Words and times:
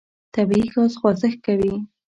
طبیعي 0.35 0.65
ګاز 0.73 0.93
خوځښت 0.99 1.39
کوي. 1.45 1.73